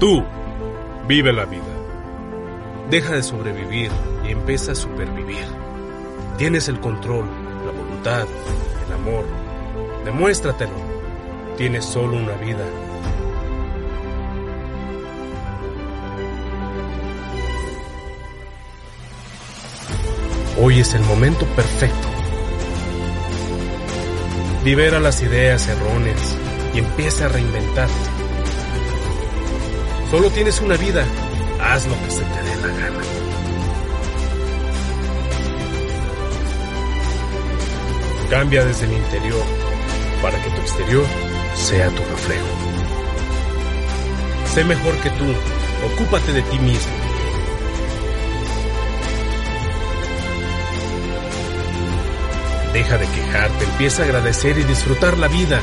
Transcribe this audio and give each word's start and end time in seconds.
Tú, 0.00 0.24
vive 1.06 1.30
la 1.30 1.44
vida. 1.44 1.62
Deja 2.88 3.16
de 3.16 3.22
sobrevivir 3.22 3.90
y 4.26 4.30
empieza 4.30 4.72
a 4.72 4.74
supervivir. 4.74 5.44
Tienes 6.38 6.68
el 6.68 6.80
control, 6.80 7.26
la 7.66 7.70
voluntad, 7.70 8.26
el 8.86 8.94
amor. 8.94 9.26
Demuéstratelo. 10.06 10.72
Tienes 11.58 11.84
solo 11.84 12.16
una 12.16 12.32
vida. 12.36 12.64
Hoy 20.62 20.80
es 20.80 20.94
el 20.94 21.02
momento 21.02 21.44
perfecto. 21.54 22.08
Libera 24.64 24.98
las 24.98 25.22
ideas 25.22 25.68
erróneas 25.68 26.38
y 26.74 26.78
empieza 26.78 27.26
a 27.26 27.28
reinventarte. 27.28 28.29
Solo 30.10 30.28
tienes 30.30 30.60
una 30.60 30.76
vida. 30.76 31.04
Haz 31.60 31.86
lo 31.86 31.94
que 32.02 32.10
se 32.10 32.22
te 32.22 32.42
dé 32.42 32.56
la 32.56 32.66
gana. 32.66 33.00
Cambia 38.28 38.64
desde 38.64 38.86
el 38.86 38.92
interior 38.94 39.42
para 40.20 40.42
que 40.42 40.50
tu 40.50 40.60
exterior 40.62 41.04
sea 41.54 41.88
tu 41.90 42.02
reflejo. 42.02 42.46
Sé 44.52 44.64
mejor 44.64 44.96
que 44.96 45.10
tú. 45.10 45.26
Ocúpate 45.92 46.32
de 46.32 46.42
ti 46.42 46.58
mismo. 46.58 46.92
Deja 52.72 52.98
de 52.98 53.06
quejarte, 53.06 53.64
empieza 53.64 54.02
a 54.02 54.04
agradecer 54.06 54.58
y 54.58 54.64
disfrutar 54.64 55.18
la 55.18 55.28
vida. 55.28 55.60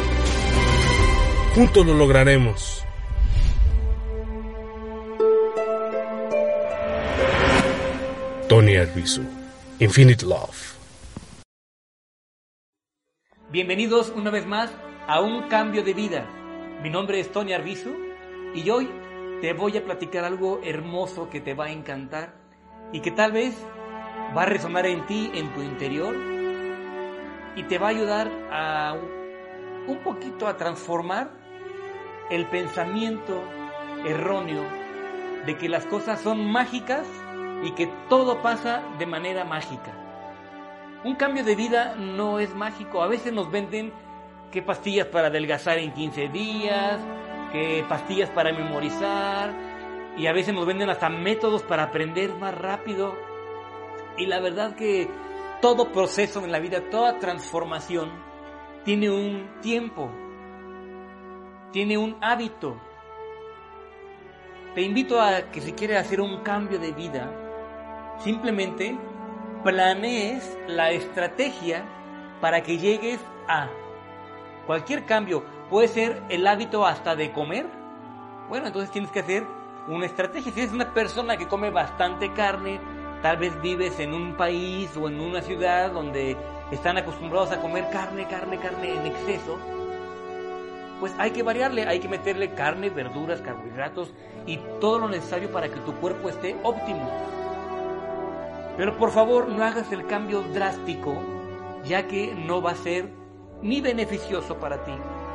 Juntos 1.54 1.86
lo 1.86 1.94
lograremos. 1.94 2.87
Tony 8.58 8.76
Arbizu, 8.76 9.22
Infinite 9.78 10.26
Love. 10.26 10.80
Bienvenidos 13.52 14.12
una 14.16 14.32
vez 14.32 14.48
más 14.48 14.72
a 15.06 15.22
un 15.22 15.44
cambio 15.44 15.84
de 15.84 15.94
vida. 15.94 16.26
Mi 16.82 16.90
nombre 16.90 17.20
es 17.20 17.32
Tony 17.32 17.54
Arbizu 17.54 17.92
y 18.56 18.68
hoy 18.72 18.90
te 19.42 19.54
voy 19.54 19.78
a 19.78 19.86
platicar 19.86 20.24
algo 20.24 20.60
hermoso 20.64 21.30
que 21.30 21.40
te 21.40 21.54
va 21.54 21.66
a 21.66 21.72
encantar 21.72 22.34
y 22.92 23.02
que 23.02 23.12
tal 23.12 23.32
vez 23.32 23.54
va 24.36 24.42
a 24.42 24.48
resonar 24.48 24.88
en 24.88 25.06
ti, 25.06 25.30
en 25.36 25.54
tu 25.54 25.62
interior 25.62 26.16
y 27.56 27.62
te 27.62 27.78
va 27.78 27.86
a 27.86 27.92
ayudar 27.92 28.32
a 28.52 28.96
un 29.86 30.00
poquito 30.00 30.48
a 30.48 30.58
transformar 30.58 31.30
el 32.32 32.48
pensamiento 32.48 33.40
erróneo 34.04 34.64
de 35.46 35.56
que 35.58 35.70
las 35.70 35.86
cosas 35.86 36.20
son 36.22 36.52
mágicas 36.52 37.06
y 37.64 37.72
que 37.72 37.88
todo 38.10 38.42
pasa 38.42 38.84
de 38.98 39.06
manera 39.06 39.44
mágica. 39.44 39.92
Un 41.04 41.16
cambio 41.16 41.44
de 41.44 41.56
vida 41.56 41.96
no 41.96 42.40
es 42.40 42.54
mágico. 42.56 43.02
A 43.02 43.08
veces 43.08 43.34
nos 43.34 43.50
venden 43.52 43.94
que 44.52 44.62
pastillas 44.62 45.08
para 45.08 45.28
adelgazar 45.28 45.78
en 45.78 45.94
15 45.94 46.30
días, 46.30 47.00
que 47.52 47.86
pastillas 47.88 48.30
para 48.30 48.52
memorizar, 48.52 49.54
y 50.18 50.28
a 50.28 50.34
veces 50.34 50.54
nos 50.54 50.66
venden 50.66 50.90
hasta 50.90 51.10
métodos 51.10 51.64
para 51.64 51.84
aprender 51.84 52.34
más 52.34 52.56
rápido. 52.56 53.16
Y 54.18 54.26
la 54.26 54.40
verdad 54.40 54.76
que 54.76 55.08
todo 55.62 55.92
proceso 55.92 56.44
en 56.44 56.52
la 56.52 56.60
vida, 56.60 56.90
toda 56.90 57.20
transformación, 57.20 58.12
tiene 58.84 59.10
un 59.10 59.62
tiempo, 59.62 60.10
tiene 61.72 61.98
un 61.98 62.18
hábito. 62.22 62.78
Te 64.74 64.82
invito 64.82 65.22
a 65.22 65.52
que 65.52 65.62
si 65.62 65.74
quieres 65.74 65.98
hacer 65.98 66.22
un 66.22 66.42
cambio 66.42 66.80
de 66.80 66.92
vida, 66.92 67.47
simplemente 68.20 68.98
planees 69.64 70.58
la 70.68 70.92
estrategia 70.92 71.86
para 72.42 72.62
que 72.64 72.78
llegues 72.78 73.20
a 73.48 73.70
cualquier 74.66 75.06
cambio. 75.06 75.44
Puede 75.70 75.88
ser 75.88 76.22
el 76.30 76.48
hábito 76.48 76.86
hasta 76.86 77.16
de 77.16 77.32
comer. 77.32 77.66
Bueno, 78.50 78.68
entonces 78.68 78.92
tienes 78.92 79.12
que 79.12 79.20
hacer 79.20 79.46
una 79.88 80.06
estrategia. 80.06 80.52
Si 80.52 80.60
eres 80.62 80.74
una 80.74 80.94
persona 80.94 81.38
que 81.38 81.48
come 81.48 81.70
bastante 81.70 82.32
carne, 82.34 82.80
tal 83.22 83.38
vez 83.38 83.60
vives 83.62 84.00
en 84.00 84.14
un 84.14 84.36
país 84.36 84.96
o 84.96 85.08
en 85.08 85.20
una 85.20 85.42
ciudad 85.42 85.92
donde 85.92 86.38
están 86.72 86.98
acostumbrados 86.98 87.52
a 87.52 87.62
comer 87.62 87.90
carne, 87.92 88.28
carne, 88.28 88.58
carne 88.58 88.94
en 88.94 89.06
exceso, 89.08 89.58
pues 91.00 91.14
hay 91.18 91.32
que 91.32 91.44
variarle, 91.44 91.88
hay 91.88 92.00
que 92.00 92.08
meterle 92.08 92.54
carne, 92.54 92.90
verduras, 92.90 93.42
carbohidratos 93.42 94.12
y 94.46 94.58
todo 94.80 95.00
lo 95.00 95.08
necesario 95.08 95.52
para 95.52 95.70
que 95.70 95.80
tu 95.82 95.94
cuerpo 95.96 96.30
esté 96.30 96.56
óptimo. 96.64 97.10
Pero 98.78 98.96
por 98.96 99.10
favor 99.10 99.50
no 99.50 99.64
hagas 99.64 99.92
el 99.92 100.06
cambio 100.06 100.44
drástico, 100.54 101.16
ya 101.84 102.08
que 102.08 102.36
no 102.36 102.62
va 102.62 102.72
a 102.72 102.76
ser 102.76 103.10
ni 103.64 103.82
beneficioso 103.82 104.58
para 104.58 104.84
ti, 104.84 104.94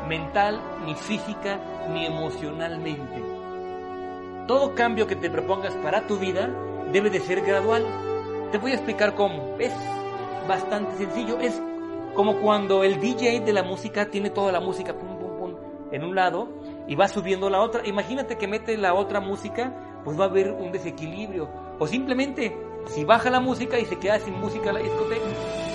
mental, 0.08 0.60
ni 0.86 0.94
física, 0.94 1.58
ni 1.92 2.06
emocionalmente. 2.06 3.22
Todo 4.46 4.74
cambio 4.74 5.08
que 5.08 5.16
te 5.16 5.28
propongas 5.28 5.74
para 5.74 6.06
tu 6.06 6.18
vida 6.18 6.50
debe 6.92 7.10
de 7.10 7.20
ser 7.20 7.40
gradual. 7.42 7.84
Te 8.52 8.58
voy 8.58 8.72
a 8.72 8.74
explicar 8.74 9.14
cómo. 9.14 9.56
Es 9.58 9.72
bastante 10.46 10.96
sencillo. 10.96 11.38
Es 11.40 11.60
como 12.14 12.40
cuando 12.40 12.84
el 12.84 13.00
DJ 13.00 13.40
de 13.40 13.52
la 13.52 13.62
música 13.62 14.06
tiene 14.06 14.30
toda 14.30 14.52
la 14.52 14.60
música 14.60 14.94
pum, 14.94 15.18
pum, 15.18 15.38
pum, 15.38 15.54
en 15.90 16.04
un 16.04 16.14
lado 16.14 16.48
y 16.86 16.94
va 16.94 17.08
subiendo 17.08 17.50
la 17.50 17.60
otra. 17.60 17.86
Imagínate 17.86 18.36
que 18.36 18.46
mete 18.46 18.76
la 18.76 18.94
otra 18.94 19.20
música, 19.20 20.00
pues 20.04 20.18
va 20.18 20.24
a 20.24 20.28
haber 20.28 20.52
un 20.52 20.70
desequilibrio. 20.70 21.48
O 21.78 21.86
simplemente 21.86 22.71
si 22.86 23.04
baja 23.04 23.30
la 23.30 23.40
música 23.40 23.78
y 23.78 23.84
se 23.86 23.98
queda 23.98 24.18
sin 24.18 24.38
música 24.38 24.72
la 24.72 24.80
discoteca 24.80 25.24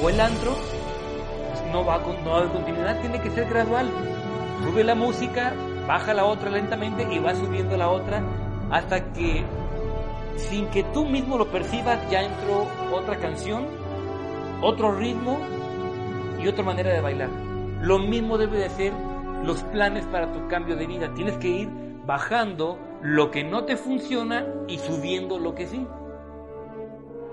o 0.01 0.09
el 0.09 0.19
antro, 0.19 0.51
pues 0.51 1.72
no 1.72 1.85
va, 1.85 2.01
con, 2.03 2.23
no 2.23 2.51
continuidad, 2.51 3.00
tiene 3.01 3.22
que 3.22 3.31
ser 3.31 3.50
gradual. 3.50 3.90
Sube 4.63 4.84
la 4.84 4.95
música, 4.95 5.53
baja 5.88 6.13
la 6.13 6.25
otra 6.25 6.50
lentamente 6.50 7.07
y 7.12 7.19
va 7.19 7.35
subiendo 7.35 7.78
la 7.78 7.90
otra 7.90 8.22
hasta 8.72 9.13
que 9.13 9.44
sin 10.35 10.67
que 10.67 10.84
tú 10.84 11.06
mismo 11.06 11.38
lo 11.38 11.47
percibas 11.47 12.00
ya 12.09 12.22
entró 12.22 12.67
otra 12.94 13.17
canción, 13.17 13.66
otro 14.62 14.91
ritmo 14.91 15.40
y 16.41 16.47
otra 16.47 16.63
manera 16.63 16.94
de 16.94 17.01
bailar. 17.01 17.29
Lo 17.81 18.00
mismo 18.00 18.38
debe 18.38 18.59
de 18.59 18.69
ser 18.69 18.94
los 19.44 19.63
planes 19.63 20.06
para 20.06 20.31
tu 20.31 20.47
cambio 20.47 20.75
de 20.75 20.88
vida. 20.88 21.13
Tienes 21.13 21.38
que 21.38 21.47
ir 21.47 21.69
bajando 22.06 22.78
lo 23.01 23.31
que 23.31 23.44
no 23.44 23.66
te 23.66 23.78
funciona 23.78 24.46
y 24.67 24.78
subiendo 24.79 25.40
lo 25.40 25.56
que 25.56 25.67
sí. 25.67 25.85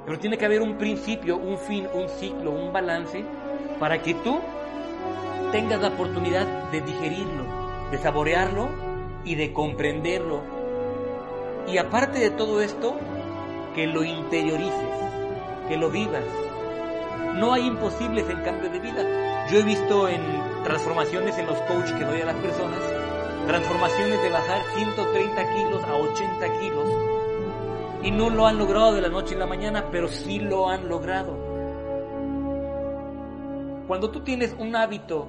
Pero 0.05 0.19
tiene 0.19 0.37
que 0.37 0.45
haber 0.45 0.61
un 0.61 0.77
principio, 0.77 1.37
un 1.37 1.59
fin, 1.59 1.89
un 1.95 2.09
ciclo, 2.09 2.51
un 2.51 2.73
balance 2.73 3.25
para 3.81 4.03
que 4.03 4.15
tú 4.15 4.39
tengas 5.51 5.81
la 5.81 5.89
oportunidad 5.89 6.47
de 6.71 6.81
digerirlo, 6.83 7.45
de 7.91 7.99
saborearlo 7.99 8.69
y 9.25 9.35
de 9.35 9.53
comprenderlo. 9.53 10.43
Y 11.67 11.79
aparte 11.79 12.19
de 12.19 12.31
todo 12.31 12.61
esto, 12.61 12.97
que 13.75 13.87
lo 13.87 14.05
interiorices, 14.05 14.95
que 15.69 15.77
lo 15.77 15.91
vivas. 15.91 16.25
No 17.35 17.55
hay 17.55 17.67
imposibles 17.67 18.29
en 18.29 18.43
cambio 18.43 18.71
de 18.71 18.79
vida. 18.79 19.47
Yo 19.51 19.59
he 19.59 19.63
visto 19.63 20.09
en 20.09 20.21
transformaciones 20.65 21.37
en 21.39 21.47
los 21.47 21.59
coaches 21.63 21.93
que 21.93 22.05
doy 22.05 22.21
a 22.21 22.27
las 22.27 22.37
personas, 22.37 22.81
transformaciones 23.47 24.23
de 24.23 24.31
bajar 24.31 24.63
130 24.77 25.55
kilos 25.55 25.85
a 25.85 25.97
80 25.97 26.61
kilos 26.61 26.89
y 28.05 28.11
no 28.11 28.29
lo 28.29 28.47
han 28.47 28.59
logrado 28.59 28.93
de 28.93 29.01
la 29.01 29.09
noche 29.09 29.35
a 29.35 29.39
la 29.39 29.47
mañana, 29.47 29.89
pero 29.91 30.09
sí 30.09 30.39
lo 30.39 30.69
han 30.69 30.89
logrado. 30.89 31.39
Cuando 33.89 34.11
tú 34.11 34.21
tienes 34.21 34.55
un 34.59 34.77
hábito, 34.77 35.27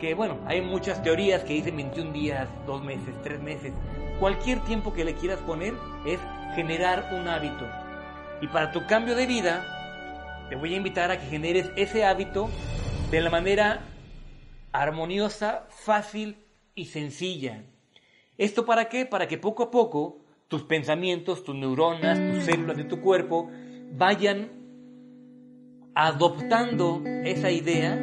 que 0.00 0.14
bueno, 0.14 0.38
hay 0.46 0.60
muchas 0.60 1.00
teorías 1.02 1.44
que 1.44 1.54
dicen 1.54 1.76
21 1.76 2.12
días, 2.12 2.48
2 2.66 2.82
meses, 2.82 3.14
3 3.22 3.40
meses, 3.40 3.72
cualquier 4.18 4.58
tiempo 4.64 4.92
que 4.92 5.04
le 5.04 5.14
quieras 5.14 5.38
poner 5.40 5.74
es 6.04 6.18
generar 6.56 7.08
un 7.12 7.28
hábito. 7.28 7.64
Y 8.40 8.48
para 8.48 8.72
tu 8.72 8.84
cambio 8.86 9.14
de 9.14 9.26
vida, 9.26 9.64
te 10.48 10.56
voy 10.56 10.74
a 10.74 10.76
invitar 10.76 11.12
a 11.12 11.20
que 11.20 11.26
generes 11.26 11.70
ese 11.76 12.04
hábito 12.04 12.48
de 13.12 13.20
la 13.20 13.30
manera 13.30 13.80
armoniosa, 14.72 15.66
fácil 15.70 16.44
y 16.74 16.86
sencilla. 16.86 17.62
¿Esto 18.38 18.64
para 18.64 18.88
qué? 18.88 19.06
Para 19.06 19.28
que 19.28 19.38
poco 19.38 19.64
a 19.64 19.70
poco 19.70 20.18
tus 20.48 20.62
pensamientos, 20.62 21.44
tus 21.44 21.54
neuronas, 21.54 22.18
tus 22.18 22.44
células 22.44 22.76
de 22.76 22.84
tu 22.84 23.00
cuerpo 23.00 23.50
vayan 23.92 24.50
adoptando 25.94 27.02
esa 27.24 27.50
idea 27.50 27.98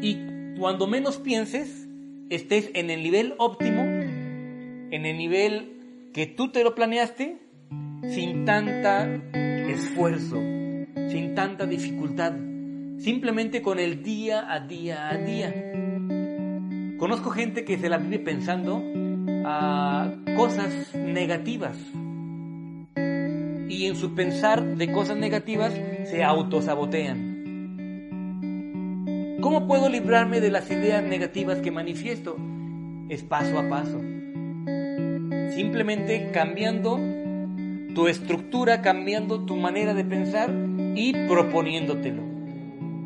y 0.00 0.18
cuando 0.58 0.86
menos 0.86 1.18
pienses 1.18 1.88
estés 2.30 2.70
en 2.74 2.90
el 2.90 3.02
nivel 3.02 3.34
óptimo, 3.38 3.82
en 3.82 5.04
el 5.04 5.18
nivel 5.18 6.10
que 6.12 6.26
tú 6.26 6.52
te 6.52 6.62
lo 6.62 6.74
planeaste, 6.74 7.38
sin 8.10 8.44
tanta 8.44 9.06
esfuerzo, 9.68 10.36
sin 11.08 11.34
tanta 11.34 11.66
dificultad, 11.66 12.34
simplemente 12.98 13.62
con 13.62 13.80
el 13.80 14.02
día 14.02 14.52
a 14.52 14.60
día 14.60 15.08
a 15.08 15.16
día. 15.16 15.52
Conozco 16.98 17.30
gente 17.30 17.64
que 17.64 17.78
se 17.78 17.88
la 17.88 17.98
vive 17.98 18.20
pensando 18.20 18.82
a 19.44 20.10
cosas 20.36 20.94
negativas 20.94 21.76
y 23.68 23.86
en 23.86 23.96
su 23.96 24.14
pensar 24.14 24.76
de 24.76 24.92
cosas 24.92 25.16
negativas 25.16 25.72
se 26.04 26.22
autosabotean. 26.22 27.34
¿Cómo 29.40 29.66
puedo 29.66 29.88
librarme 29.88 30.40
de 30.40 30.50
las 30.50 30.70
ideas 30.70 31.02
negativas 31.04 31.58
que 31.58 31.70
manifiesto? 31.70 32.36
Es 33.08 33.22
paso 33.22 33.58
a 33.58 33.68
paso. 33.68 34.00
Simplemente 35.54 36.30
cambiando 36.32 36.98
tu 37.94 38.08
estructura, 38.08 38.80
cambiando 38.80 39.44
tu 39.44 39.56
manera 39.56 39.92
de 39.92 40.04
pensar 40.04 40.50
y 40.94 41.12
proponiéndotelo. 41.28 42.22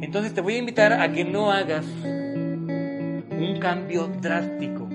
Entonces 0.01 0.33
te 0.33 0.41
voy 0.41 0.55
a 0.55 0.59
invitar 0.59 0.93
a 0.93 1.13
que 1.13 1.25
no 1.25 1.51
hagas 1.51 1.85
un 2.05 3.59
cambio 3.61 4.09
drástico. 4.21 4.89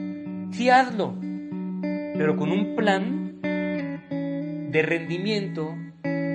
Sí 0.51 0.69
hazlo, 0.69 1.15
pero 2.15 2.37
con 2.37 2.51
un 2.51 2.75
plan 2.75 3.39
de 3.41 4.81
rendimiento 4.81 5.75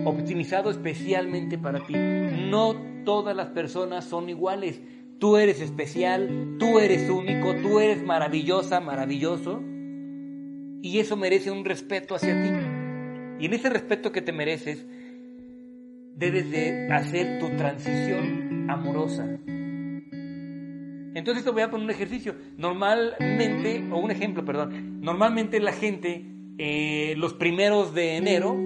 optimizado 0.04 0.70
especialmente 0.70 1.58
para 1.58 1.86
ti. 1.86 1.94
No 1.94 2.75
todas 3.04 3.34
las 3.36 3.48
personas 3.48 4.04
son 4.04 4.28
iguales. 4.28 4.80
Tú 5.19 5.36
eres 5.36 5.60
especial, 5.60 6.56
tú 6.58 6.78
eres 6.78 7.10
único, 7.10 7.54
tú 7.56 7.80
eres 7.80 8.02
maravillosa, 8.02 8.80
maravilloso. 8.80 9.60
Y 10.80 10.98
eso 11.00 11.16
merece 11.16 11.50
un 11.50 11.64
respeto 11.64 12.14
hacia 12.14 12.40
ti. 12.40 12.50
Y 13.40 13.46
en 13.46 13.52
ese 13.52 13.69
respeto 13.69 14.12
que 14.12 14.22
te 14.22 14.32
mereces, 14.32 14.86
debes 16.14 16.50
de 16.50 16.88
hacer 16.92 17.38
tu 17.40 17.48
transición 17.56 18.70
amorosa. 18.70 19.38
Entonces 21.14 21.44
te 21.44 21.50
voy 21.50 21.62
a 21.62 21.70
poner 21.70 21.84
un 21.84 21.90
ejercicio. 21.90 22.34
Normalmente, 22.56 23.84
o 23.90 23.99
un 23.99 24.10
ejemplo, 24.10 24.44
perdón. 24.44 25.00
Normalmente 25.00 25.60
la 25.60 25.72
gente, 25.72 26.25
eh, 26.58 27.14
los 27.16 27.34
primeros 27.34 27.94
de 27.94 28.16
enero, 28.16 28.56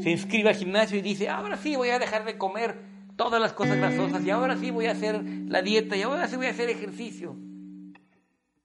se 0.00 0.10
inscribe 0.10 0.50
al 0.50 0.54
gimnasio 0.54 0.98
y 0.98 1.02
dice, 1.02 1.28
ahora 1.28 1.56
sí 1.56 1.76
voy 1.76 1.90
a 1.90 1.98
dejar 1.98 2.24
de 2.24 2.38
comer 2.38 2.76
todas 3.16 3.40
las 3.40 3.52
cosas 3.52 3.76
grasosas 3.76 4.24
y 4.24 4.30
ahora 4.30 4.56
sí 4.56 4.70
voy 4.70 4.86
a 4.86 4.92
hacer 4.92 5.22
la 5.48 5.60
dieta 5.60 5.96
y 5.96 6.02
ahora 6.02 6.28
sí 6.28 6.36
voy 6.36 6.46
a 6.46 6.50
hacer 6.50 6.70
ejercicio. 6.70 7.36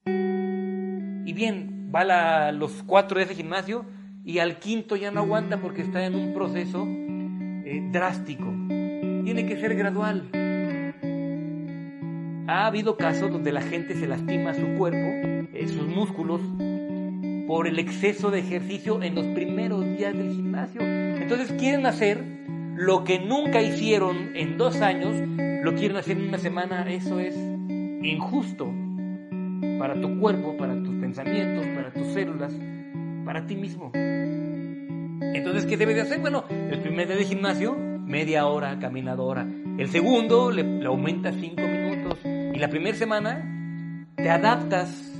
Y 0.05 1.33
bien, 1.33 1.91
va 1.93 2.47
a 2.47 2.51
los 2.51 2.83
cuatro 2.83 3.17
de 3.17 3.25
ese 3.25 3.35
gimnasio 3.35 3.85
y 4.23 4.39
al 4.39 4.59
quinto 4.59 4.95
ya 4.95 5.11
no 5.11 5.21
aguanta 5.21 5.59
porque 5.59 5.81
está 5.81 6.05
en 6.05 6.15
un 6.15 6.33
proceso 6.33 6.85
eh, 6.87 7.89
drástico. 7.91 8.45
Tiene 9.23 9.45
que 9.47 9.57
ser 9.57 9.75
gradual. 9.75 10.29
Ha 12.47 12.65
habido 12.65 12.97
casos 12.97 13.31
donde 13.31 13.51
la 13.51 13.61
gente 13.61 13.95
se 13.95 14.07
lastima 14.07 14.53
su 14.53 14.75
cuerpo, 14.77 15.47
eh, 15.53 15.67
sus 15.67 15.87
músculos, 15.87 16.41
por 17.47 17.67
el 17.67 17.79
exceso 17.79 18.31
de 18.31 18.39
ejercicio 18.39 19.01
en 19.01 19.15
los 19.15 19.25
primeros 19.27 19.85
días 19.85 20.15
del 20.15 20.31
gimnasio. 20.31 20.81
Entonces 20.81 21.51
quieren 21.53 21.85
hacer 21.85 22.23
lo 22.75 23.03
que 23.03 23.19
nunca 23.19 23.61
hicieron 23.61 24.35
en 24.35 24.57
dos 24.57 24.81
años, 24.81 25.15
lo 25.63 25.73
quieren 25.75 25.97
hacer 25.97 26.17
en 26.17 26.29
una 26.29 26.37
semana. 26.37 26.85
Eso 26.89 27.19
es 27.19 27.35
injusto 28.01 28.73
para 29.79 29.99
tu 29.99 30.19
cuerpo, 30.19 30.57
para 30.57 30.73
tus 30.81 30.95
pensamientos, 30.95 31.65
para 31.67 31.91
tus 31.93 32.07
células, 32.07 32.53
para 33.25 33.45
ti 33.45 33.55
mismo. 33.55 33.91
Entonces, 33.93 35.65
¿qué 35.65 35.77
debes 35.77 35.95
de 35.95 36.01
hacer? 36.01 36.19
Bueno, 36.19 36.43
el 36.49 36.79
primer 36.81 37.07
día 37.07 37.15
de 37.15 37.25
gimnasio, 37.25 37.75
media 37.75 38.45
hora 38.47 38.77
caminadora. 38.79 39.47
El 39.77 39.89
segundo 39.89 40.51
le, 40.51 40.63
le 40.63 40.85
aumenta 40.85 41.31
cinco 41.31 41.61
minutos. 41.61 41.72
Y 42.53 42.59
la 42.59 42.69
primera 42.69 42.95
semana 42.95 44.07
te 44.15 44.29
adaptas 44.29 45.11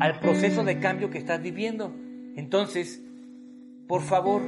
al 0.00 0.18
proceso 0.20 0.64
de 0.64 0.80
cambio 0.80 1.08
que 1.08 1.18
estás 1.18 1.40
viviendo. 1.40 1.94
Entonces, 2.34 3.00
por 3.86 4.02
favor, 4.02 4.42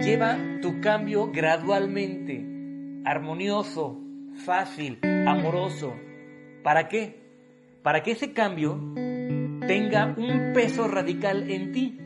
lleva 0.00 0.36
tu 0.60 0.80
cambio 0.82 1.32
gradualmente, 1.32 2.44
armonioso, 3.06 3.98
fácil, 4.44 4.98
amoroso. 5.26 5.94
¿Para 6.62 6.88
qué? 6.88 7.22
Para 7.82 8.02
que 8.02 8.10
ese 8.10 8.34
cambio 8.34 8.78
tenga 9.66 10.14
un 10.18 10.52
peso 10.52 10.88
radical 10.88 11.50
en 11.50 11.72
ti. 11.72 11.98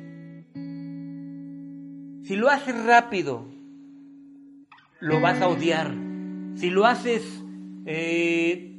Si 2.24 2.36
lo 2.36 2.48
haces 2.48 2.84
rápido, 2.84 3.48
lo 5.00 5.20
vas 5.20 5.40
a 5.40 5.48
odiar. 5.48 5.92
Si 6.54 6.70
lo 6.70 6.86
haces 6.86 7.39
eh, 7.86 8.76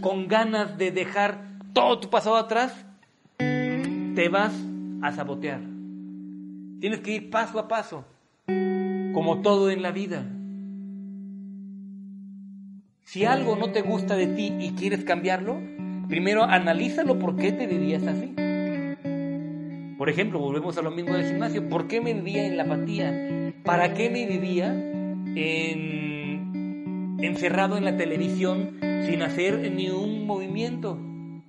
con 0.00 0.28
ganas 0.28 0.78
de 0.78 0.90
dejar 0.90 1.44
todo 1.72 2.00
tu 2.00 2.10
pasado 2.10 2.36
atrás, 2.36 2.86
te 3.38 4.28
vas 4.30 4.54
a 5.02 5.12
sabotear. 5.12 5.60
Tienes 6.80 7.00
que 7.00 7.12
ir 7.12 7.30
paso 7.30 7.58
a 7.58 7.68
paso, 7.68 8.04
como 9.12 9.40
todo 9.42 9.70
en 9.70 9.82
la 9.82 9.90
vida. 9.90 10.24
Si 13.04 13.24
algo 13.24 13.56
no 13.56 13.72
te 13.72 13.82
gusta 13.82 14.16
de 14.16 14.26
ti 14.26 14.52
y 14.58 14.72
quieres 14.72 15.04
cambiarlo, 15.04 15.60
primero 16.08 16.44
analízalo 16.44 17.18
por 17.18 17.36
qué 17.36 17.52
te 17.52 17.66
vivías 17.66 18.06
así. 18.06 18.34
Por 19.96 20.10
ejemplo, 20.10 20.38
volvemos 20.38 20.76
a 20.76 20.82
lo 20.82 20.90
mismo 20.90 21.14
del 21.14 21.26
gimnasio. 21.26 21.68
¿Por 21.68 21.88
qué 21.88 22.00
me 22.00 22.12
vivía 22.12 22.46
en 22.46 22.56
la 22.56 22.64
apatía? 22.64 23.52
¿Para 23.64 23.94
qué 23.94 24.10
me 24.10 24.26
vivía 24.26 24.74
encerrado 27.26 27.76
en 27.76 27.84
la 27.84 27.96
televisión 27.96 28.78
sin 29.06 29.22
hacer 29.22 29.70
ni 29.70 29.90
un 29.90 30.26
movimiento? 30.26 30.98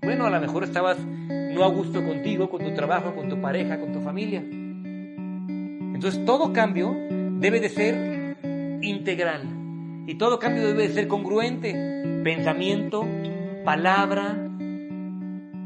Bueno, 0.01 0.25
a 0.25 0.29
lo 0.29 0.39
mejor 0.39 0.63
estabas 0.63 0.97
no 0.99 1.63
a 1.63 1.69
gusto 1.69 2.03
contigo, 2.05 2.49
con 2.49 2.63
tu 2.63 2.73
trabajo, 2.73 3.15
con 3.15 3.29
tu 3.29 3.41
pareja, 3.41 3.79
con 3.79 3.91
tu 3.91 4.01
familia. 4.01 4.39
Entonces 4.39 6.23
todo 6.25 6.53
cambio 6.53 6.95
debe 7.39 7.59
de 7.59 7.69
ser 7.69 8.37
integral 8.81 9.41
y 10.07 10.15
todo 10.15 10.39
cambio 10.39 10.65
debe 10.67 10.87
de 10.87 10.93
ser 10.93 11.07
congruente. 11.07 12.21
Pensamiento, 12.23 13.05
palabra 13.65 14.37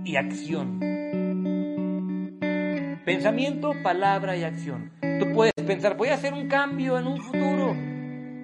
y 0.03 0.15
acción. 0.15 0.79
Pensamiento, 3.05 3.73
palabra 3.83 4.37
y 4.37 4.43
acción. 4.43 4.91
Tú 5.19 5.31
puedes 5.33 5.53
pensar, 5.67 5.97
voy 5.97 6.09
a 6.09 6.15
hacer 6.15 6.33
un 6.33 6.47
cambio 6.47 6.97
en 6.97 7.07
un 7.07 7.17
futuro. 7.17 7.50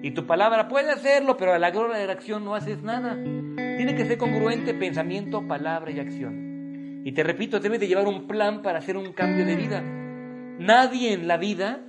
Y 0.02 0.12
tu 0.12 0.26
palabra 0.26 0.68
puede 0.68 0.90
hacerlo, 0.90 1.36
pero 1.36 1.52
a 1.52 1.58
la 1.58 1.68
hora 1.68 1.98
de 1.98 2.06
la 2.06 2.12
acción 2.12 2.44
no 2.44 2.54
haces 2.54 2.82
nada. 2.82 3.14
Tiene 3.14 3.94
que 3.96 4.04
ser 4.04 4.18
congruente 4.18 4.74
pensamiento, 4.74 5.46
palabra 5.46 5.90
y 5.90 5.98
acción. 5.98 7.02
Y 7.04 7.12
te 7.12 7.22
repito, 7.22 7.58
debes 7.58 7.80
de 7.80 7.88
llevar 7.88 8.06
un 8.06 8.26
plan 8.26 8.62
para 8.62 8.78
hacer 8.78 8.96
un 8.96 9.12
cambio 9.12 9.44
de 9.44 9.56
vida. 9.56 9.82
Nadie 9.82 11.12
en 11.12 11.26
la 11.26 11.36
vida 11.36 11.80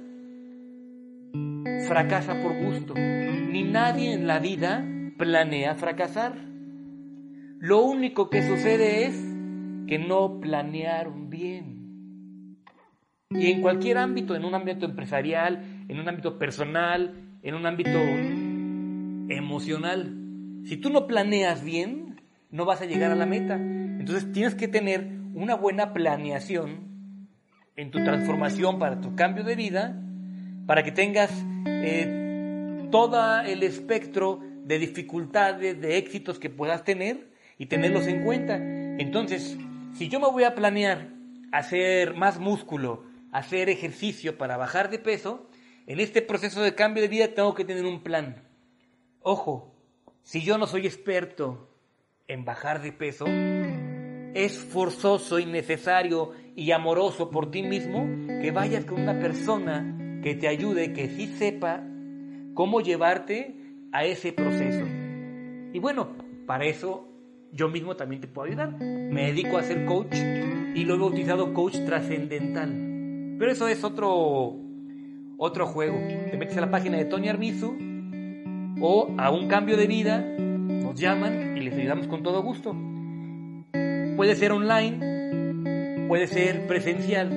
fracasa 1.88 2.42
por 2.42 2.54
gusto, 2.54 2.94
ni 2.96 3.64
nadie 3.64 4.14
en 4.14 4.28
la 4.28 4.40
vida 4.40 4.86
planea 5.18 5.76
fracasar. 5.76 6.36
Lo 7.60 7.84
único 7.84 8.30
que 8.30 8.42
sucede 8.42 9.06
es 9.06 9.16
que 9.88 10.00
no 10.00 10.40
planearon 10.40 11.30
bien. 11.30 12.60
Y 13.32 13.52
en 13.52 13.62
cualquier 13.62 13.98
ámbito, 13.98 14.36
en 14.36 14.46
un 14.46 14.56
ámbito 14.56 14.86
empresarial, 14.86 15.86
en 15.88 16.00
un 16.00 16.08
ámbito 16.08 16.40
personal, 16.40 17.29
en 17.42 17.56
un 17.56 17.66
ámbito 17.66 18.00
emocional, 19.30 20.16
si 20.66 20.78
tú 20.78 20.90
no 20.90 21.08
planeas 21.08 21.64
bien, 21.64 22.22
no 22.52 22.66
vas 22.66 22.82
a 22.82 22.86
llegar 22.86 23.12
a 23.12 23.16
la 23.16 23.26
meta. 23.26 23.56
Entonces 23.56 24.32
tienes 24.32 24.56
que 24.56 24.68
tener 24.68 25.08
una 25.34 25.56
buena 25.56 25.94
planeación 25.94 26.90
en 27.76 27.92
tu 27.92 28.04
transformación 28.04 28.80
para 28.80 29.00
tu 29.00 29.16
cambio 29.16 29.44
de 29.44 29.56
vida, 29.56 30.02
para 30.66 30.84
que 30.84 30.92
tengas 30.92 31.32
eh, 31.66 32.88
todo 32.92 33.42
el 33.42 33.64
espectro 33.64 34.42
de 34.66 34.80
dificultades, 34.80 35.80
de 35.82 35.98
éxitos 35.98 36.40
que 36.40 36.50
puedas 36.50 36.84
tener 36.84 37.30
y 37.58 37.68
tenerlos 37.68 38.08
en 38.08 38.24
cuenta. 38.24 38.58
Entonces, 38.58 39.58
si 39.94 40.10
yo 40.10 40.20
me 40.20 40.30
voy 40.30 40.44
a 40.44 40.56
planear 40.56 41.10
hacer 41.52 42.16
más 42.16 42.40
músculo, 42.40 43.04
hacer 43.32 43.70
ejercicio 43.70 44.38
para 44.38 44.58
bajar 44.58 44.90
de 44.90 45.00
peso, 45.00 45.49
en 45.90 46.00
este 46.00 46.22
proceso 46.22 46.62
de 46.62 46.76
cambio 46.76 47.02
de 47.02 47.10
vida 47.10 47.34
tengo 47.34 47.56
que 47.56 47.66
tener 47.66 47.84
un 47.84 48.04
plan. 48.04 48.44
Ojo, 49.22 49.74
si 50.22 50.44
yo 50.44 50.60
no 50.60 50.68
soy 50.68 50.86
experto 50.86 51.68
en 52.28 52.46
bajar 52.46 52.84
de 52.84 52.92
peso, 52.92 53.26
es 54.36 54.60
forzoso 54.60 55.40
y 55.40 55.48
necesario 55.48 56.34
y 56.56 56.70
amoroso 56.74 57.32
por 57.32 57.50
ti 57.50 57.64
mismo 57.64 58.08
que 58.40 58.52
vayas 58.52 58.86
con 58.86 59.02
una 59.02 59.20
persona 59.20 60.22
que 60.22 60.36
te 60.36 60.48
ayude, 60.48 60.94
que 60.94 61.10
sí 61.10 61.26
sepa 61.26 61.84
cómo 62.54 62.82
llevarte 62.82 63.56
a 63.92 64.06
ese 64.06 64.32
proceso. 64.32 64.86
Y 65.74 65.80
bueno, 65.80 66.16
para 66.46 66.66
eso 66.66 67.08
yo 67.52 67.68
mismo 67.68 67.96
también 67.96 68.22
te 68.22 68.28
puedo 68.28 68.48
ayudar. 68.48 68.80
Me 68.80 69.26
dedico 69.26 69.58
a 69.58 69.64
ser 69.64 69.88
coach 69.88 70.14
y 70.14 70.86
lo 70.86 70.94
he 70.94 71.00
bautizado 71.00 71.52
coach 71.52 71.78
trascendental. 71.84 72.70
Pero 73.40 73.52
eso 73.52 73.68
es 73.68 73.84
otro, 73.84 74.69
otro 75.40 75.66
juego. 75.66 75.98
Te 76.30 76.38
metes 76.38 76.56
a 76.58 76.62
la 76.62 76.70
página 76.70 76.98
de 76.98 77.06
Tony 77.06 77.30
Armizu 77.30 77.76
o 78.82 79.16
a 79.18 79.32
un 79.32 79.48
cambio 79.48 79.78
de 79.78 79.88
vida, 79.88 80.20
nos 80.20 81.00
llaman 81.00 81.58
y 81.58 81.62
les 81.62 81.74
ayudamos 81.74 82.08
con 82.08 82.22
todo 82.22 82.44
gusto. 82.44 82.76
Puede 84.16 84.36
ser 84.36 84.52
online, 84.52 86.06
puede 86.08 86.28
ser 86.28 86.68
presencial, 86.68 87.30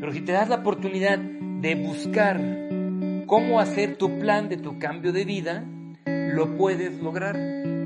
pero 0.00 0.12
si 0.12 0.22
te 0.22 0.32
das 0.32 0.48
la 0.48 0.56
oportunidad 0.56 1.18
de 1.18 1.74
buscar 1.74 2.40
cómo 3.26 3.60
hacer 3.60 3.96
tu 3.96 4.18
plan 4.18 4.48
de 4.48 4.56
tu 4.56 4.78
cambio 4.78 5.12
de 5.12 5.24
vida, 5.24 5.64
lo 6.06 6.56
puedes 6.56 6.98
lograr. 7.00 7.36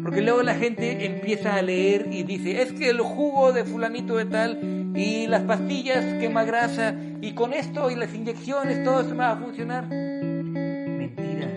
Porque 0.02 0.22
luego 0.22 0.42
la 0.42 0.54
gente 0.54 1.04
empieza 1.04 1.56
a 1.56 1.62
leer 1.62 2.08
y 2.12 2.22
dice, 2.22 2.62
es 2.62 2.72
que 2.72 2.90
el 2.90 3.00
jugo 3.00 3.52
de 3.52 3.64
fulanito 3.64 4.16
de 4.16 4.24
tal 4.26 4.81
y 4.94 5.26
las 5.26 5.42
pastillas 5.42 6.04
quema 6.20 6.44
grasa 6.44 6.94
y 7.20 7.32
con 7.32 7.52
esto 7.52 7.90
y 7.90 7.96
las 7.96 8.14
inyecciones 8.14 8.84
todo 8.84 9.02
se 9.04 9.14
va 9.14 9.32
a 9.32 9.36
funcionar. 9.36 9.88
Mentira. 9.88 11.48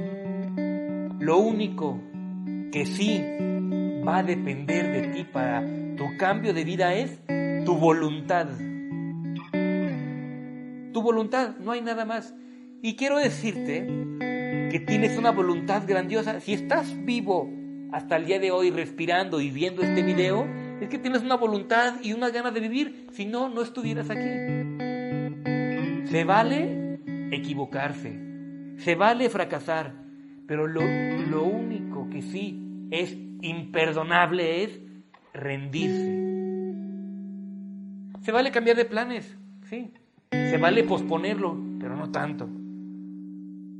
Lo 1.20 1.40
único 1.40 2.00
que 2.72 2.86
sí 2.86 3.24
va 4.08 4.20
a 4.20 4.24
depender 4.24 4.92
de 4.92 5.08
ti 5.10 5.24
para 5.24 5.66
tu 5.98 6.18
cambio 6.18 6.54
de 6.54 6.64
vida 6.64 6.94
es 6.94 7.20
tu 7.66 7.76
voluntad. 7.76 8.48
Tu 10.94 11.02
voluntad, 11.02 11.58
no 11.60 11.72
hay 11.72 11.82
nada 11.82 12.06
más. 12.06 12.34
Y 12.82 12.96
quiero 12.96 13.18
decirte 13.18 13.86
que 14.72 14.84
tienes 14.86 15.18
una 15.18 15.32
voluntad 15.32 15.84
grandiosa. 15.86 16.40
Si 16.40 16.54
estás 16.54 16.96
vivo 17.06 17.50
hasta 17.92 18.16
el 18.18 18.26
día 18.26 18.40
de 18.40 18.52
hoy 18.52 18.72
respirando 18.72 19.42
y 19.42 19.50
viendo 19.50 19.82
este 19.82 20.04
video, 20.04 20.48
es 20.82 20.90
que 20.90 20.98
tienes 20.98 21.22
una 21.22 21.36
voluntad 21.36 21.96
y 22.04 22.14
una 22.14 22.30
ganas 22.30 22.54
de 22.54 22.60
vivir. 22.60 23.08
Si 23.12 23.26
no, 23.26 23.50
no 23.50 23.62
estuvieras 23.62 24.10
aquí. 24.10 24.30
Se 26.08 26.24
vale 26.24 27.00
equivocarse. 27.32 28.20
Se 28.78 28.96
vale 28.96 29.30
fracasar. 29.30 29.94
Pero 30.48 30.68
lo, 30.68 30.82
lo 30.82 31.44
único 31.44 32.10
que 32.10 32.22
sí 32.22 32.88
es 32.92 33.18
imperdonable 33.42 34.64
es 34.64 34.80
rendirse. 35.34 36.26
Se 38.22 38.32
vale 38.32 38.52
cambiar 38.52 38.78
de 38.78 38.86
planes, 38.86 39.38
sí. 39.70 39.92
Se 40.32 40.58
vale 40.58 40.84
posponerlo, 40.84 41.58
pero 41.80 41.96
no 41.96 42.12
tanto. 42.12 42.50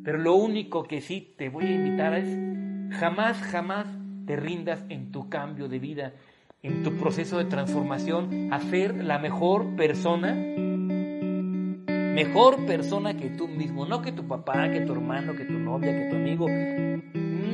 Pero 0.04 0.20
lo 0.20 0.36
único 0.36 0.84
que 0.84 1.02
sí 1.02 1.34
te 1.38 1.50
voy 1.50 1.66
a 1.66 1.72
invitar 1.72 2.14
es 2.14 2.98
jamás, 3.00 3.42
jamás 3.42 3.88
te 4.26 4.36
rindas 4.36 4.86
en 4.90 5.12
tu 5.12 5.30
cambio 5.30 5.68
de 5.68 5.80
vida, 5.80 6.14
en 6.66 6.84
tu 6.84 6.96
proceso 6.96 7.38
de 7.38 7.46
transformación, 7.46 8.52
a 8.52 8.60
ser 8.60 9.04
la 9.04 9.20
mejor 9.20 9.76
persona, 9.76 10.34
mejor 11.86 12.66
persona 12.66 13.16
que 13.16 13.30
tú 13.30 13.48
mismo, 13.48 13.86
no 13.86 14.02
que 14.02 14.12
tu 14.12 14.28
papá, 14.28 14.72
que 14.72 14.82
tu 14.82 14.94
hermano, 14.94 15.36
que 15.36 15.46
tu 15.46 15.60
novia, 15.60 15.96
que 15.96 16.10
tu 16.10 16.16
amigo, 16.16 16.48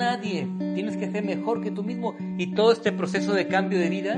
nadie. 0.01 0.47
Tienes 0.75 0.95
que 0.95 1.11
ser 1.11 1.25
mejor 1.25 1.61
que 1.61 1.71
tú 1.71 1.83
mismo. 1.83 2.15
Y 2.37 2.53
todo 2.53 2.71
este 2.71 2.91
proceso 2.91 3.33
de 3.33 3.47
cambio 3.47 3.79
de 3.79 3.89
vida 3.89 4.13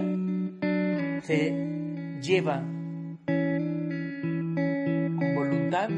se 1.23 2.19
lleva 2.21 2.63
con 5.17 5.35
voluntad, 5.35 5.89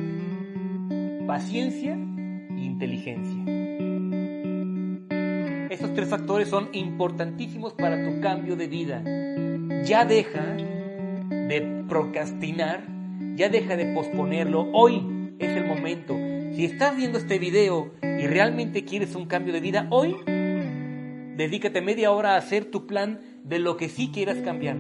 paciencia 1.28 1.94
e 1.94 2.62
inteligencia. 2.62 3.55
Estos 5.76 5.94
tres 5.94 6.08
factores 6.08 6.48
son 6.48 6.70
importantísimos 6.72 7.74
para 7.74 8.02
tu 8.02 8.22
cambio 8.22 8.56
de 8.56 8.68
vida. 8.68 9.04
Ya 9.84 10.06
deja 10.06 10.56
de 11.30 11.84
procrastinar, 11.90 12.86
ya 13.36 13.50
deja 13.50 13.76
de 13.76 13.94
posponerlo. 13.94 14.70
Hoy 14.72 15.36
es 15.38 15.50
el 15.50 15.66
momento. 15.66 16.16
Si 16.56 16.64
estás 16.64 16.96
viendo 16.96 17.18
este 17.18 17.40
video 17.40 17.92
y 18.02 18.26
realmente 18.26 18.86
quieres 18.86 19.16
un 19.16 19.26
cambio 19.26 19.52
de 19.52 19.60
vida 19.60 19.88
hoy, 19.90 20.16
dedícate 21.36 21.82
media 21.82 22.10
hora 22.12 22.36
a 22.36 22.38
hacer 22.38 22.72
tu 22.72 22.88
plan 22.88 23.20
de 23.44 23.60
lo 23.60 23.76
que 23.76 23.90
sí 23.90 24.12
quieras 24.14 24.38
cambiar. 24.38 24.78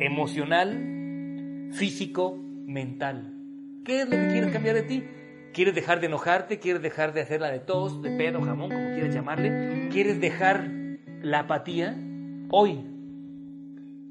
Emocional, 0.00 1.70
físico, 1.70 2.36
mental. 2.66 3.32
¿Qué 3.84 4.00
es 4.00 4.06
lo 4.06 4.16
que 4.16 4.26
quieres 4.32 4.52
cambiar 4.52 4.74
de 4.74 4.82
ti? 4.82 5.04
¿Quieres 5.52 5.74
dejar 5.74 6.00
de 6.00 6.06
enojarte? 6.06 6.58
¿Quieres 6.58 6.80
dejar 6.80 7.12
de 7.12 7.20
hacerla 7.20 7.50
de 7.50 7.58
tos, 7.58 8.00
de 8.00 8.16
pedo, 8.16 8.40
jamón, 8.40 8.70
como 8.70 8.94
quieras 8.94 9.14
llamarle? 9.14 9.88
¿Quieres 9.90 10.18
dejar 10.18 10.70
la 11.20 11.40
apatía? 11.40 11.94
Hoy. 12.50 12.86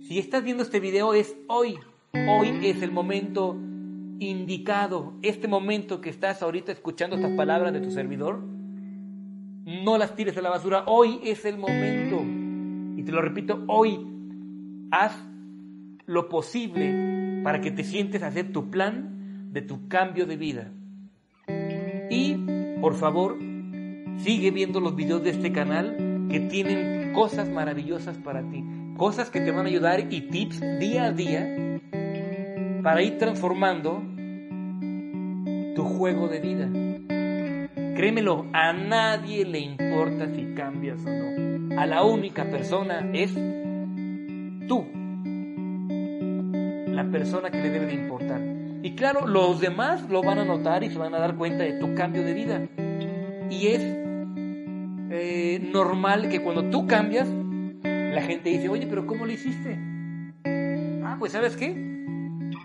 Si 0.01 0.19
estás 0.19 0.43
viendo 0.43 0.61
este 0.61 0.79
video 0.79 1.15
es 1.15 1.35
hoy. 1.47 1.79
Hoy 2.13 2.59
es 2.63 2.83
el 2.83 2.91
momento 2.91 3.57
indicado, 4.19 5.13
este 5.23 5.47
momento 5.47 5.99
que 5.99 6.11
estás 6.11 6.43
ahorita 6.43 6.71
escuchando 6.71 7.15
estas 7.15 7.31
palabras 7.31 7.73
de 7.73 7.79
tu 7.79 7.89
servidor, 7.89 8.39
no 8.39 9.97
las 9.97 10.15
tires 10.15 10.37
a 10.37 10.41
la 10.41 10.49
basura. 10.51 10.83
Hoy 10.85 11.21
es 11.23 11.43
el 11.45 11.57
momento. 11.57 12.21
Y 12.99 13.03
te 13.03 13.11
lo 13.11 13.19
repito, 13.21 13.63
hoy 13.67 14.05
haz 14.91 15.15
lo 16.05 16.29
posible 16.29 17.41
para 17.43 17.61
que 17.61 17.71
te 17.71 17.83
sientes 17.83 18.21
a 18.21 18.27
hacer 18.27 18.51
tu 18.51 18.69
plan 18.69 19.49
de 19.51 19.63
tu 19.63 19.87
cambio 19.87 20.27
de 20.27 20.37
vida. 20.37 20.71
Y, 22.11 22.35
por 22.81 22.95
favor, 22.95 23.37
sigue 24.17 24.51
viendo 24.51 24.81
los 24.81 24.97
videos 24.97 25.23
de 25.23 25.29
este 25.29 25.53
canal 25.53 26.27
que 26.29 26.41
tienen 26.41 27.13
cosas 27.13 27.47
maravillosas 27.47 28.17
para 28.17 28.41
ti. 28.49 28.65
Cosas 28.97 29.29
que 29.29 29.39
te 29.39 29.51
van 29.51 29.65
a 29.65 29.69
ayudar 29.69 30.11
y 30.11 30.21
tips 30.21 30.59
día 30.79 31.05
a 31.05 31.11
día 31.13 31.79
para 32.83 33.01
ir 33.01 33.17
transformando 33.17 34.03
tu 35.73 35.85
juego 35.85 36.27
de 36.27 36.39
vida. 36.41 36.69
Créemelo, 37.95 38.45
a 38.51 38.73
nadie 38.73 39.45
le 39.45 39.59
importa 39.59 40.27
si 40.35 40.53
cambias 40.53 40.99
o 41.05 41.09
no. 41.09 41.79
A 41.79 41.85
la 41.85 42.03
única 42.03 42.43
persona 42.43 43.09
es 43.13 43.33
tú. 44.67 44.85
La 46.87 47.09
persona 47.09 47.49
que 47.49 47.61
le 47.61 47.69
debe 47.69 47.85
de 47.85 47.93
importar. 47.93 48.50
Y 48.83 48.95
claro, 48.95 49.27
los 49.27 49.59
demás 49.59 50.09
lo 50.09 50.23
van 50.23 50.39
a 50.39 50.45
notar 50.45 50.83
y 50.83 50.89
se 50.89 50.97
van 50.97 51.13
a 51.13 51.19
dar 51.19 51.35
cuenta 51.35 51.63
de 51.63 51.73
tu 51.73 51.93
cambio 51.93 52.23
de 52.23 52.33
vida. 52.33 52.67
Y 53.49 53.67
es 53.67 53.81
eh, 55.11 55.59
normal 55.71 56.29
que 56.29 56.41
cuando 56.41 56.69
tú 56.69 56.87
cambias, 56.87 57.27
la 57.83 58.21
gente 58.23 58.49
dice, 58.49 58.69
oye, 58.69 58.87
pero 58.87 59.05
¿cómo 59.05 59.25
lo 59.25 59.31
hiciste? 59.31 59.77
Ah, 61.03 61.15
pues 61.19 61.33
sabes 61.33 61.55
qué? 61.55 61.91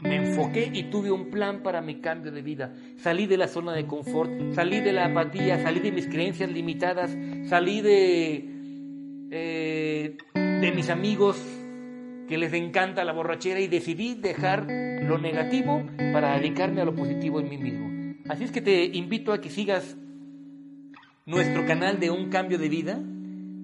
Me 0.03 0.17
enfoqué 0.17 0.71
y 0.73 0.85
tuve 0.85 1.11
un 1.11 1.31
plan 1.31 1.63
para 1.63 1.83
mi 1.83 1.97
cambio 1.97 2.33
de 2.33 2.41
vida. 2.41 2.73
Salí 2.97 3.27
de 3.27 3.37
la 3.37 3.49
zona 3.49 3.73
de 3.73 3.87
confort, 3.87 4.31
salí 4.55 4.81
de 4.81 4.93
la 4.93 5.07
apatía, 5.07 5.61
salí 5.63 5.81
de 5.81 5.93
mis 5.93 6.07
creencias 6.07 6.51
limitadas, 6.51 7.17
salí 7.49 7.81
de, 7.81 8.49
eh, 9.31 10.17
de 10.35 10.73
mis 10.73 10.89
amigos 10.89 11.43
que 12.29 12.39
les 12.39 12.53
encanta 12.53 13.05
la 13.05 13.13
borrachera 13.13 13.61
y 13.61 13.69
decidí 13.69 14.15
dejar 14.15 14.67
lo 15.07 15.19
negativo 15.19 15.83
para 16.13 16.37
dedicarme 16.39 16.81
a 16.81 16.85
lo 16.85 16.95
positivo 16.95 17.41
en 17.41 17.49
mí 17.49 17.59
mismo. 17.59 18.15
Así 18.29 18.45
es 18.45 18.51
que 18.51 18.61
te 18.61 18.85
invito 18.85 19.33
a 19.33 19.41
que 19.41 19.51
sigas 19.51 19.97
nuestro 21.25 21.67
canal 21.67 22.01
de 22.01 22.11
un 22.11 22.29
cambio 22.29 22.59
de 22.59 22.69
vida 22.69 23.01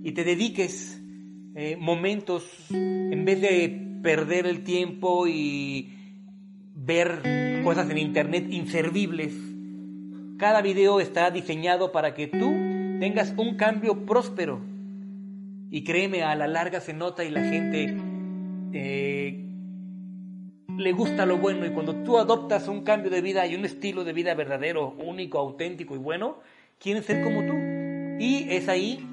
y 0.05 0.13
te 0.13 0.25
dediques 0.25 1.01
eh, 1.55 1.77
momentos, 1.79 2.45
en 2.71 3.25
vez 3.25 3.41
de 3.41 4.01
perder 4.03 4.47
el 4.47 4.65
tiempo 4.65 5.27
y 5.27 5.93
ver 6.75 7.63
cosas 7.63 7.89
en 7.91 7.99
internet 7.99 8.47
inservibles. 8.51 9.35
Cada 10.39 10.63
video 10.63 11.01
está 11.01 11.31
diseñado 11.31 11.93
para 11.93 12.15
que 12.15 12.27
tú 12.27 12.53
tengas 12.99 13.35
un 13.37 13.57
cambio 13.57 14.05
próspero. 14.05 14.61
Y 15.71 15.85
créeme, 15.85 16.23
a 16.23 16.35
la 16.35 16.49
larga 16.49 16.81
se 16.81 16.93
nota 16.93 17.25
y 17.25 17.31
la 17.31 17.45
gente 17.45 17.97
eh, 18.73 19.52
le 20.83 20.93
gusta 20.93 21.27
lo 21.27 21.39
bueno. 21.39 21.67
Y 21.67 21.71
cuando 21.71 21.95
tú 22.05 22.19
adoptas 22.19 22.69
un 22.69 22.85
cambio 22.85 23.11
de 23.11 23.21
vida 23.21 23.47
y 23.47 23.55
un 23.55 23.65
estilo 23.65 24.05
de 24.05 24.12
vida 24.12 24.35
verdadero, 24.35 24.91
único, 24.99 25.39
auténtico 25.39 25.95
y 25.95 25.99
bueno, 25.99 26.41
quieren 26.79 27.03
ser 27.03 27.23
como 27.23 27.47
tú. 27.47 27.55
Y 28.19 28.47
es 28.51 28.69
ahí 28.69 29.07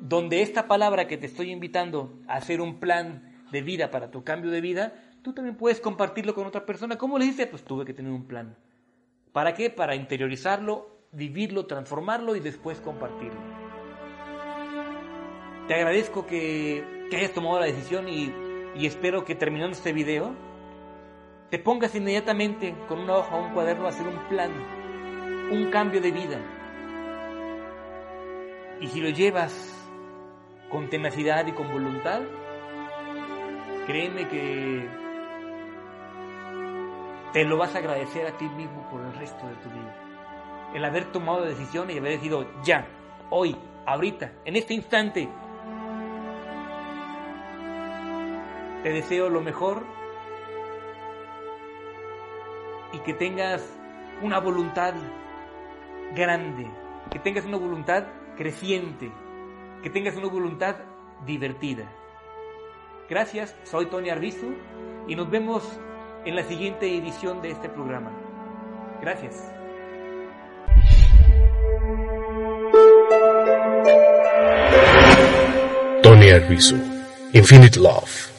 donde 0.00 0.42
esta 0.42 0.66
palabra 0.66 1.06
que 1.06 1.16
te 1.16 1.26
estoy 1.26 1.50
invitando 1.50 2.18
a 2.28 2.36
hacer 2.36 2.60
un 2.60 2.78
plan 2.78 3.44
de 3.50 3.62
vida 3.62 3.90
para 3.90 4.10
tu 4.10 4.24
cambio 4.24 4.50
de 4.50 4.60
vida, 4.60 4.94
tú 5.22 5.32
también 5.32 5.56
puedes 5.56 5.80
compartirlo 5.80 6.34
con 6.34 6.46
otra 6.46 6.64
persona. 6.64 6.96
¿Cómo 6.96 7.18
le 7.18 7.26
dices? 7.26 7.46
Pues 7.48 7.62
tuve 7.62 7.84
que 7.84 7.94
tener 7.94 8.12
un 8.12 8.26
plan. 8.26 8.56
¿Para 9.32 9.54
qué? 9.54 9.70
Para 9.70 9.94
interiorizarlo, 9.94 10.88
vivirlo, 11.12 11.66
transformarlo 11.66 12.36
y 12.36 12.40
después 12.40 12.80
compartirlo. 12.80 13.40
Te 15.68 15.74
agradezco 15.74 16.26
que, 16.26 16.84
hayas 17.12 17.32
tomado 17.32 17.60
la 17.60 17.66
decisión 17.66 18.08
y 18.08 18.32
y 18.78 18.86
espero 18.86 19.24
que 19.24 19.34
terminando 19.34 19.74
este 19.74 19.92
video 19.94 20.34
te 21.50 21.58
pongas 21.58 21.94
inmediatamente 21.94 22.74
con 22.88 23.00
una 23.00 23.16
hoja 23.16 23.36
o 23.36 23.44
un 23.44 23.52
cuaderno 23.52 23.86
a 23.86 23.90
hacer 23.90 24.06
un 24.06 24.18
plan, 24.28 24.50
un 25.50 25.70
cambio 25.70 26.00
de 26.00 26.10
vida. 26.10 26.38
Y 28.80 28.88
si 28.88 29.00
lo 29.00 29.10
llevas 29.10 29.72
con 30.70 30.90
tenacidad 30.90 31.46
y 31.46 31.52
con 31.52 31.70
voluntad, 31.72 32.22
créeme 33.86 34.28
que 34.28 34.88
te 37.32 37.44
lo 37.44 37.56
vas 37.56 37.74
a 37.74 37.78
agradecer 37.78 38.26
a 38.26 38.36
ti 38.36 38.48
mismo 38.48 38.88
por 38.90 39.00
el 39.02 39.14
resto 39.14 39.46
de 39.46 39.54
tu 39.56 39.70
vida. 39.70 39.94
El 40.74 40.84
haber 40.84 41.12
tomado 41.12 41.42
decisiones 41.42 41.94
y 41.94 41.98
haber 42.00 42.12
decidido 42.12 42.46
ya, 42.64 42.86
hoy, 43.30 43.56
ahorita, 43.86 44.32
en 44.44 44.56
este 44.56 44.74
instante. 44.74 45.28
Te 48.82 48.90
deseo 48.90 49.30
lo 49.30 49.40
mejor 49.40 49.86
y 52.96 52.98
que 53.00 53.12
tengas 53.12 53.62
una 54.22 54.40
voluntad 54.40 54.94
grande, 56.14 56.66
que 57.10 57.18
tengas 57.18 57.44
una 57.44 57.58
voluntad 57.58 58.04
creciente, 58.36 59.12
que 59.82 59.90
tengas 59.90 60.16
una 60.16 60.28
voluntad 60.28 60.76
divertida. 61.26 61.84
Gracias, 63.08 63.54
soy 63.64 63.86
Tony 63.86 64.08
Arbizu 64.10 64.54
y 65.06 65.14
nos 65.14 65.30
vemos 65.30 65.78
en 66.24 66.36
la 66.36 66.42
siguiente 66.42 66.96
edición 66.96 67.42
de 67.42 67.50
este 67.50 67.68
programa. 67.68 68.12
Gracias. 69.02 69.52
Tony 76.02 76.30
Arbizu, 76.30 76.76
Infinite 77.32 77.78
Love. 77.78 78.35